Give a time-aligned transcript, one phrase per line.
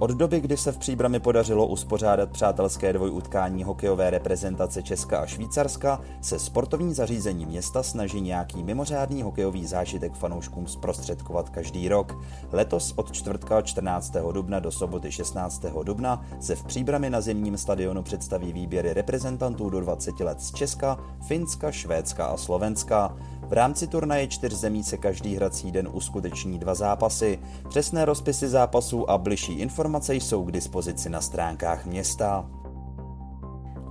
[0.00, 6.00] Od doby, kdy se v Příbrami podařilo uspořádat přátelské dvojutkání hokejové reprezentace Česka a Švýcarska,
[6.20, 12.18] se sportovní zařízení města snaží nějaký mimořádný hokejový zážitek fanouškům zprostředkovat každý rok.
[12.52, 14.12] Letos od čtvrtka 14.
[14.32, 15.64] dubna do soboty 16.
[15.82, 20.98] dubna se v Příbrami na zimním stadionu představí výběry reprezentantů do 20 let z Česka,
[21.26, 23.16] Finska, Švédska a Slovenska.
[23.50, 27.38] V rámci turnaje čtyř zemí se každý hrací den uskuteční dva zápasy.
[27.68, 32.46] Přesné rozpisy zápasů a bližší informace jsou k dispozici na stránkách města.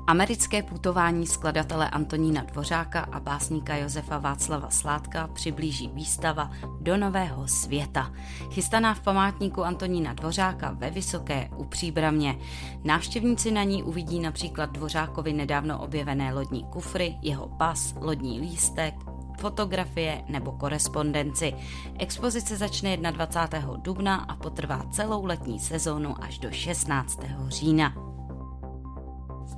[0.08, 8.12] Americké putování skladatele Antonína Dvořáka a básníka Josefa Václava Sládka přiblíží výstava do nového světa.
[8.52, 12.38] Chystaná v památníku Antonína Dvořáka ve Vysoké u Příbramě.
[12.84, 19.09] Návštěvníci na ní uvidí například Dvořákovi nedávno objevené lodní kufry, jeho pas, lodní lístek,
[19.40, 21.54] fotografie nebo korespondenci.
[22.00, 23.78] Expozice začne 21.
[23.78, 27.20] dubna a potrvá celou letní sezónu až do 16.
[27.48, 28.09] října.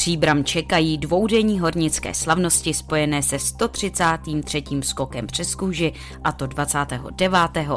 [0.00, 4.62] Příbram čekají dvoudenní hornické slavnosti spojené se 133.
[4.80, 5.92] skokem přes kůži,
[6.24, 7.34] a to 29.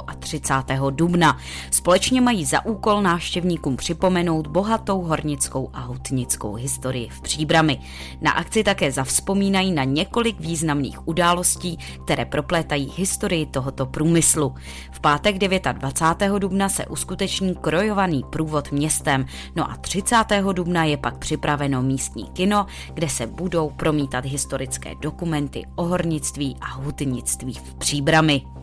[0.07, 0.53] a 30.
[0.89, 1.37] dubna.
[1.71, 7.79] Společně mají za úkol návštěvníkům připomenout bohatou hornickou a hutnickou historii v Příbrami.
[8.21, 14.55] Na akci také zavzpomínají na několik významných událostí, které proplétají historii tohoto průmyslu.
[14.91, 16.39] V pátek 29.
[16.39, 20.15] dubna se uskuteční krojovaný průvod městem, no a 30.
[20.53, 26.57] dubna je pak připraveno místní místní kino, kde se budou promítat historické dokumenty o hornictví
[26.61, 28.62] a hutnictví v Příbrami.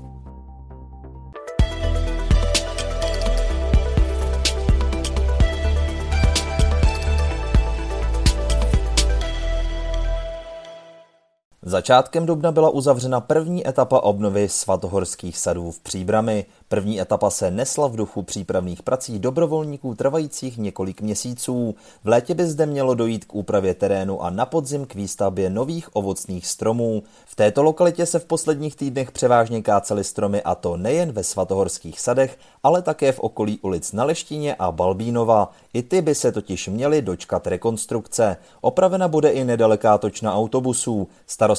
[11.70, 16.46] Začátkem dubna byla uzavřena první etapa obnovy svatohorských sadů v Příbrami.
[16.68, 21.74] První etapa se nesla v duchu přípravných prací dobrovolníků trvajících několik měsíců.
[22.04, 25.96] V létě by zde mělo dojít k úpravě terénu a na podzim k výstavbě nových
[25.96, 27.02] ovocných stromů.
[27.26, 32.00] V této lokalitě se v posledních týdnech převážně kácely stromy a to nejen ve svatohorských
[32.00, 35.52] sadech, ale také v okolí ulic na Leštině a Balbínova.
[35.72, 38.36] I ty by se totiž měly dočkat rekonstrukce.
[38.60, 41.08] Opravena bude i nedaleká točna autobusů.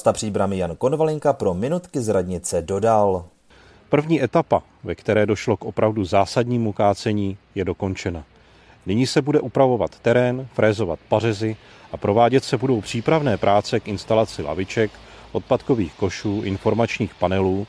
[0.02, 3.26] Starosta příbramy Jan Konvalinka pro minutky z radnice dodal.
[3.90, 8.24] První etapa, ve které došlo k opravdu zásadnímu kácení, je dokončena.
[8.86, 11.56] Nyní se bude upravovat terén, frézovat pařezy
[11.92, 14.92] a provádět se budou přípravné práce k instalaci laviček,
[15.32, 17.68] odpadkových košů, informačních panelů.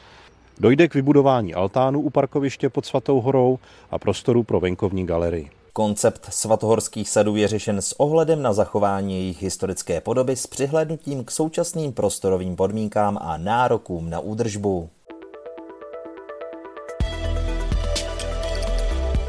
[0.61, 3.59] Dojde k vybudování altánu u parkoviště pod Svatou horou
[3.91, 5.51] a prostoru pro venkovní galerii.
[5.75, 11.31] Koncept svatohorských sadů je řešen s ohledem na zachování jejich historické podoby s přihlednutím k
[11.31, 14.91] současným prostorovým podmínkám a nárokům na údržbu.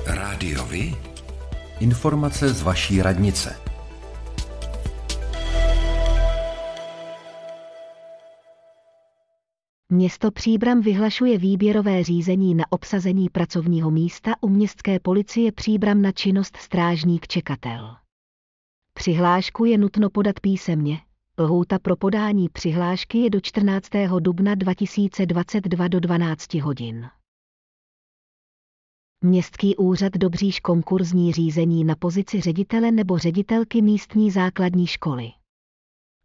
[0.05, 0.95] Rádiovi?
[1.79, 3.55] Informace z vaší radnice.
[9.93, 16.57] Město Příbram vyhlašuje výběrové řízení na obsazení pracovního místa u městské policie Příbram na činnost
[16.57, 17.95] strážník čekatel.
[18.93, 20.99] Přihlášku je nutno podat písemně.
[21.39, 23.89] Lhůta pro podání přihlášky je do 14.
[24.19, 27.09] dubna 2022 do 12 hodin.
[29.23, 35.31] Městský úřad Dobříž konkurzní řízení na pozici ředitele nebo ředitelky místní základní školy.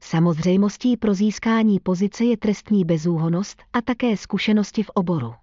[0.00, 5.34] Samozřejmostí pro získání pozice je trestní bezúhonost a také zkušenosti v oboru.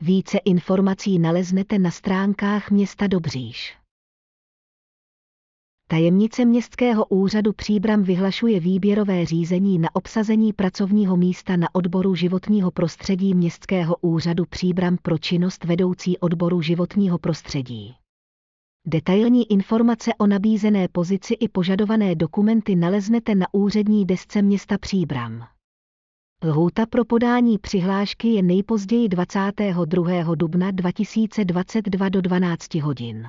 [0.00, 3.76] Více informací naleznete na stránkách města Dobříž.
[5.90, 13.34] Tajemnice Městského úřadu Příbram vyhlašuje výběrové řízení na obsazení pracovního místa na odboru životního prostředí
[13.34, 17.96] Městského úřadu Příbram pro činnost vedoucí odboru životního prostředí.
[18.86, 25.46] Detailní informace o nabízené pozici i požadované dokumenty naleznete na úřední desce města Příbram.
[26.44, 30.34] Lhůta pro podání přihlášky je nejpozději 22.
[30.34, 33.26] dubna 2022 do 12 hodin.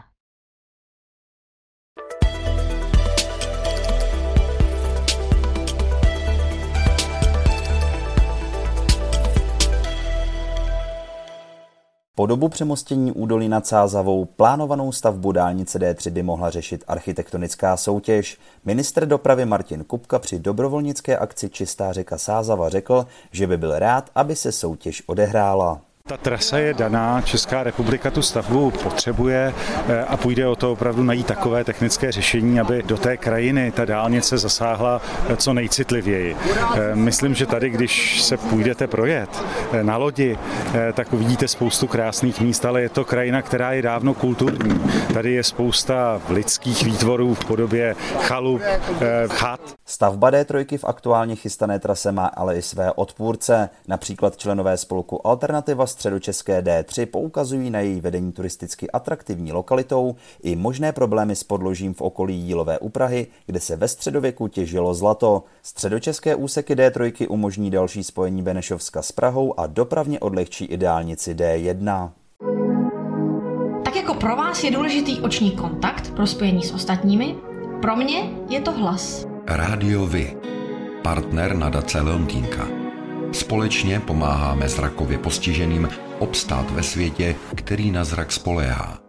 [12.19, 18.38] Po dobu přemostění údolí nad Sázavou plánovanou stavbu dálnice D3 by mohla řešit architektonická soutěž.
[18.66, 24.10] Ministr dopravy Martin Kupka při dobrovolnické akci Čistá řeka Sázava řekl, že by byl rád,
[24.16, 25.81] aby se soutěž odehrála.
[26.09, 29.53] Ta trasa je daná, Česká republika tu stavbu potřebuje
[29.88, 33.85] eh, a půjde o to opravdu najít takové technické řešení, aby do té krajiny ta
[33.85, 36.38] dálnice zasáhla eh, co nejcitlivěji.
[36.75, 39.29] Eh, myslím, že tady, když se půjdete projet
[39.81, 40.38] na lodi,
[40.94, 44.81] tak uvidíte spoustu krásných míst, ale je to krajina, která je dávno kulturní.
[45.13, 48.61] Tady je spousta lidských výtvorů v podobě chalup,
[49.27, 49.59] chat.
[49.85, 55.88] Stavba D3 v aktuálně chystané trase má ale i své odpůrce, například členové spolku Alternativa
[56.00, 62.01] středočeské D3 poukazují na její vedení turisticky atraktivní lokalitou i možné problémy s podložím v
[62.01, 65.44] okolí Jílové úprahy, kde se ve středověku těžilo zlato.
[65.63, 72.12] Středočeské úseky D3 umožní další spojení Benešovska s Prahou a dopravně odlehčí i dálnici D1.
[73.86, 77.36] Tak jako pro vás je důležitý oční kontakt pro spojení s ostatními,
[77.81, 79.25] pro mě je to hlas.
[79.48, 80.38] Rádio Vy.
[81.04, 82.79] Partner nadace Leontýnka.
[83.31, 85.90] Společně pomáháme zrakově postiženým
[86.20, 89.08] obstát ve světě, který na zrak spoléhá.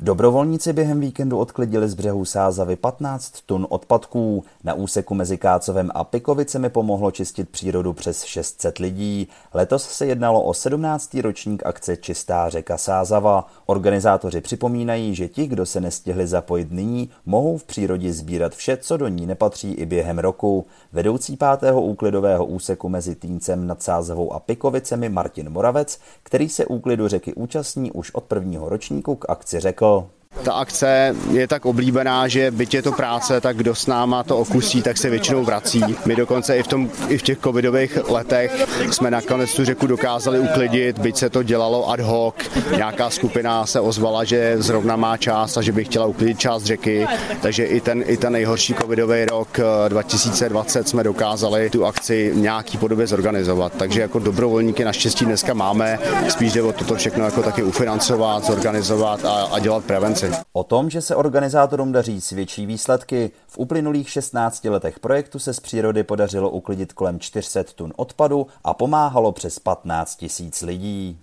[0.00, 4.44] Dobrovolníci během víkendu odklidili z břehu Sázavy 15 tun odpadků.
[4.64, 9.28] Na úseku mezi Kácovem a Pikovicemi pomohlo čistit přírodu přes 600 lidí.
[9.54, 11.14] Letos se jednalo o 17.
[11.14, 13.46] ročník akce Čistá řeka Sázava.
[13.66, 18.96] Organizátoři připomínají, že ti, kdo se nestihli zapojit nyní, mohou v přírodě sbírat vše, co
[18.96, 20.66] do ní nepatří i během roku.
[20.92, 27.08] Vedoucí pátého úklidového úseku mezi Týncem nad Sázavou a Pikovicemi Martin Moravec, který se úklidu
[27.08, 32.28] řeky účastní už od prvního ročníku k akci řekl, people Ta akce je tak oblíbená,
[32.28, 35.82] že byť je to práce, tak kdo s náma to okusí, tak se většinou vrací.
[36.04, 40.38] My dokonce i v, tom, i v těch covidových letech jsme nakonec tu řeku dokázali
[40.38, 42.34] uklidit, byť se to dělalo ad hoc.
[42.76, 47.06] Nějaká skupina se ozvala, že zrovna má čas a že by chtěla uklidit část řeky,
[47.42, 52.78] takže i ten, i ten nejhorší covidový rok 2020 eh, jsme dokázali tu akci nějaký
[52.78, 53.72] podobě zorganizovat.
[53.78, 59.24] Takže jako dobrovolníky naštěstí dneska máme, spíš jde o toto všechno jako taky ufinancovat, zorganizovat
[59.24, 60.27] a, a dělat prevenci.
[60.52, 65.60] O tom, že se organizátorům daří svědčí výsledky, v uplynulých 16 letech projektu se z
[65.60, 71.18] přírody podařilo uklidit kolem 400 tun odpadu a pomáhalo přes 15 tisíc lidí.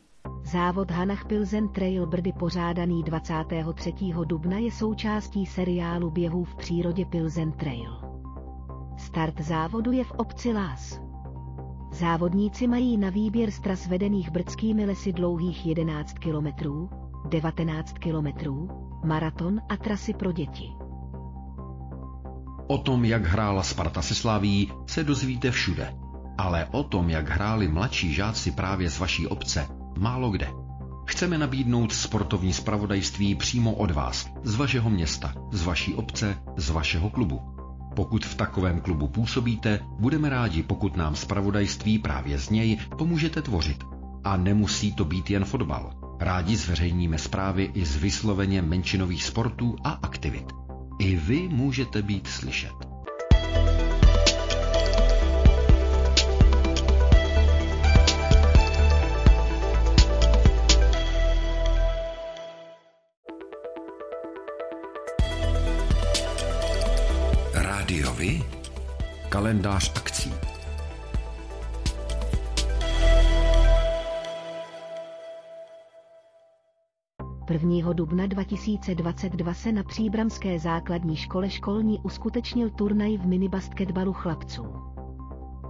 [0.52, 3.94] Závod Hanach Pilzen Trail Brdy pořádaný 23.
[4.26, 8.02] dubna je součástí seriálu běhů v přírodě Pilzen Trail.
[8.98, 11.00] Start závodu je v obci Lás.
[11.92, 16.90] Závodníci mají na výběr z tras vedených brdskými lesy dlouhých 11 kilometrů,
[17.30, 20.72] 19 kilometrů, maraton a trasy pro děti.
[22.68, 25.94] O tom, jak hrála Sparta se Slaví, se dozvíte všude.
[26.38, 30.48] Ale o tom, jak hráli mladší žáci právě z vaší obce, málo kde.
[31.08, 37.10] Chceme nabídnout sportovní spravodajství přímo od vás, z vašeho města, z vaší obce, z vašeho
[37.10, 37.42] klubu.
[37.96, 43.84] Pokud v takovém klubu působíte, budeme rádi, pokud nám spravodajství právě z něj pomůžete tvořit.
[44.24, 46.05] A nemusí to být jen fotbal.
[46.20, 50.46] Rádi zveřejníme zprávy i z vysloveně menšinových sportů a aktivit.
[51.00, 52.72] I vy můžete být slyšet.
[67.54, 68.44] Rádiovi
[69.30, 70.34] kalendář akcí.
[77.50, 77.94] 1.
[77.94, 84.66] dubna 2022 se na Příbramské základní škole školní uskutečnil turnaj v minibasketbalu chlapců.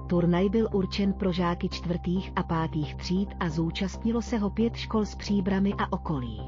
[0.08, 5.06] Turnaj byl určen pro žáky čtvrtých a pátých tříd a zúčastnilo se ho pět škol
[5.06, 6.42] z Příbramy a okolí.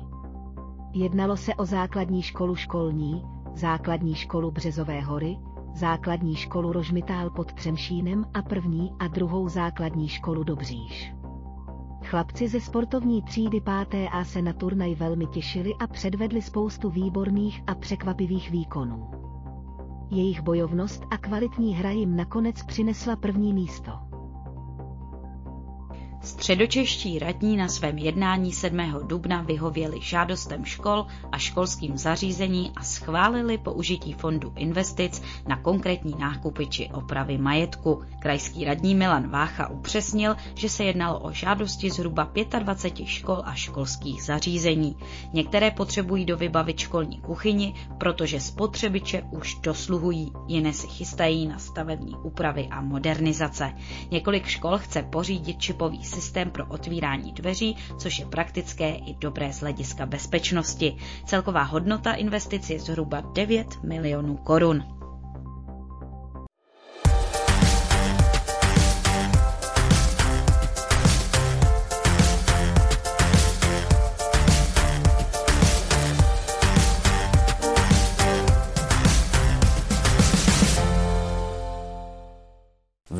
[0.93, 3.23] Jednalo se o základní školu školní,
[3.55, 5.37] základní školu Březové hory,
[5.73, 11.16] základní školu Rožmitál pod Třemšínem a první a druhou základní školu Dobříž.
[12.09, 14.07] Chlapci ze sportovní třídy 5.
[14.11, 19.11] A se na turnaj velmi těšili a předvedli spoustu výborných a překvapivých výkonů.
[20.11, 24.06] Jejich bojovnost a kvalitní hra jim nakonec přinesla první místo.
[26.47, 28.79] Středočeští radní na svém jednání 7.
[29.07, 36.67] dubna vyhověli žádostem škol a školským zařízení a schválili použití fondu investic na konkrétní nákupy
[36.67, 38.01] či opravy majetku.
[38.19, 44.23] Krajský radní Milan Vácha upřesnil, že se jednalo o žádosti zhruba 25 škol a školských
[44.23, 44.95] zařízení.
[45.33, 52.15] Některé potřebují do vybavit školní kuchyni, protože spotřebiče už dosluhují, jiné si chystají na stavební
[52.23, 53.73] úpravy a modernizace.
[54.11, 59.59] Několik škol chce pořídit čipový systém pro otvírání dveří, což je praktické i dobré z
[59.59, 60.97] hlediska bezpečnosti.
[61.25, 64.96] Celková hodnota investic je zhruba 9 milionů korun.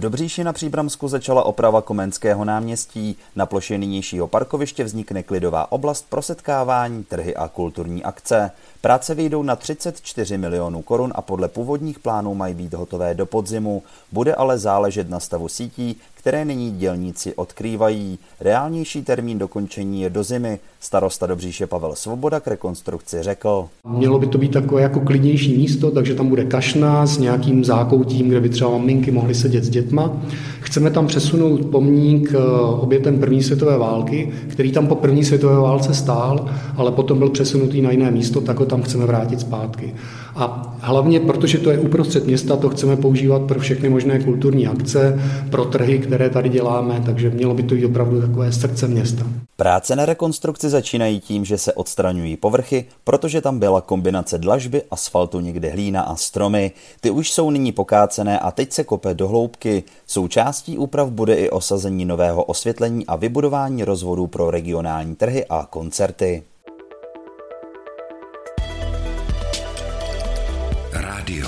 [0.07, 3.17] Dobříši na Příbramsku začala oprava Komenského náměstí.
[3.35, 8.51] Na ploše nynějšího parkoviště vznikne klidová oblast pro setkávání, trhy a kulturní akce.
[8.81, 13.83] Práce vyjdou na 34 milionů korun a podle původních plánů mají být hotové do podzimu.
[14.11, 18.19] Bude ale záležet na stavu sítí, které nyní dělníci odkrývají.
[18.39, 20.59] Reálnější termín dokončení je do zimy.
[20.79, 23.67] Starosta Dobříše Pavel Svoboda k rekonstrukci řekl.
[23.87, 28.29] Mělo by to být takové jako klidnější místo, takže tam bude kašna s nějakým zákoutím,
[28.29, 30.17] kde by třeba maminky mohly sedět s dětma.
[30.59, 35.93] Chceme tam přesunout pomník eh, obětem první světové války, který tam po první světové válce
[35.93, 39.93] stál, ale potom byl přesunutý na jiné místo, tak ho tam chceme vrátit zpátky.
[40.37, 45.19] A hlavně, protože to je uprostřed města, to chceme používat pro všechny možné kulturní akce,
[45.51, 49.23] pro trhy, které tady děláme, takže mělo by to být opravdu takové srdce města.
[49.55, 55.39] Práce na rekonstrukci začínají tím, že se odstraňují povrchy, protože tam byla kombinace dlažby, asfaltu,
[55.39, 56.71] někde hlína a stromy.
[57.01, 59.83] Ty už jsou nyní pokácené a teď se kope do hloubky.
[60.07, 66.43] Součástí úprav bude i osazení nového osvětlení a vybudování rozvodů pro regionální trhy a koncerty.